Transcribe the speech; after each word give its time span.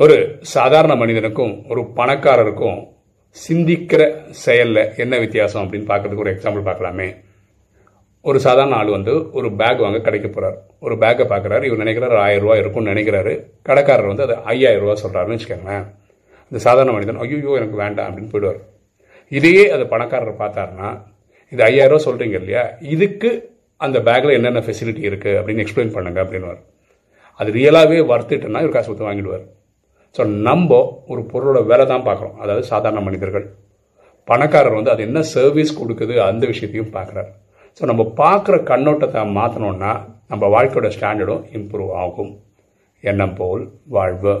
ஒரு 0.00 0.38
சாதாரண 0.40 0.94
மனிதனுக்கும் 0.94 1.64
ஒரு 1.68 1.82
பணக்காரருக்கும் 1.96 2.78
சிந்திக்கிற 3.48 4.02
செயலில் 4.30 4.90
என்ன 4.96 5.18
வித்தியாசம் 5.18 5.62
அப்படின்னு 5.64 5.88
பார்க்கறதுக்கு 5.90 6.24
ஒரு 6.24 6.32
எக்ஸாம்பிள் 6.34 6.64
பார்க்கலாமே. 6.68 7.16
ஒரு 8.20 8.40
சாதாரண 8.40 8.76
ஆள் 8.76 8.86
வந்து 8.86 9.32
ஒரு 9.32 9.52
பேக் 9.52 9.78
வாங்க 9.78 9.98
கடைக்கு 9.98 10.28
போகிறார் 10.28 10.56
ஒரு 10.78 10.94
பேக்கை 10.94 11.26
பார்க்குறாரு. 11.32 11.62
இவர் 11.62 11.82
நினைக்கிறாரு 11.84 12.16
ஆயிரம் 12.16 12.56
இருக்கும்னு 12.56 12.92
நினைக்கிறாரு. 12.94 13.44
கடைக்காரர் 13.62 14.06
வந்து 14.06 14.22
அது 14.22 14.36
ஐயாயிரம் 14.36 14.84
ரூபா 14.84 14.96
சொல்கிறாருன்னு 15.04 15.38
வச்சுக்கோங்களேன். 15.38 15.84
இந்த 16.50 16.62
சாதாரண 16.66 16.92
மனிதன் 16.92 17.16
ஐயோ 17.16 17.56
எனக்கு 17.60 17.76
வேண்டாம் 17.76 18.08
அப்படின்னு 18.10 18.32
போயிடுவார். 18.34 18.60
இதையே 19.28 19.70
அது 19.70 19.86
பணக்காரர் 19.86 20.40
பார்த்தாருன்னா 20.44 21.00
இது 21.52 21.62
ஐயாயிரம் 21.62 22.04
ரூபாய் 22.04 22.28
இல்லையா? 22.28 22.70
இதுக்கு 22.80 23.58
அந்த 23.76 23.98
பேக்கில் 23.98 24.38
என்னென்ன 24.38 24.60
ஃபெசிலிட்டி 24.60 25.04
இருக்குது 25.10 25.38
அப்படின்னு 25.40 25.64
எக்ஸ்பிளைன் 25.66 25.96
பண்ணுங்க 25.98 26.24
அப்படின்னு 26.24 26.56
அது 27.36 27.52
ரியலாகவே 27.52 28.00
வர்த்துட்டுன்னா 28.12 28.62
இவர் 28.64 28.76
காசு 28.76 28.86
கொடுத்து 28.86 29.10
வாங்கிடுவார். 29.10 29.44
ஸோ 30.16 30.22
நம்ம 30.48 30.78
ஒரு 31.12 31.22
பொருளோட 31.32 31.60
வேலை 31.70 31.84
தான் 31.92 32.06
பார்க்குறோம். 32.08 32.36
அதாவது 32.42 32.64
சாதாரண 32.72 33.00
மனிதர்கள். 33.08 33.46
பணக்காரர் 34.28 34.78
வந்து 34.78 34.92
அது 34.92 35.02
என்ன 35.08 35.20
சர்வீஸ் 35.34 35.78
கொடுக்குது 35.80 36.14
அந்த 36.28 36.44
விஷயத்தையும் 36.52 36.94
பார்க்குறாரு. 36.96 37.30
ஸோ 37.78 37.82
நம்ம 37.90 38.02
பார்க்குற 38.22 38.56
கண்ணோட்டத்தை 38.70 39.22
மாற்றணும்னா 39.38 39.92
நம்ம 40.32 40.44
வாழ்க்கையோட 40.54 40.88
ஸ்டாண்டர்டும் 40.96 41.42
இம்ப்ரூவ் 41.58 41.92
ஆகும். 42.04 42.32
எண்ணம் 43.10 43.36
போல் 43.40 43.64
வாழ்வு. 43.96 44.34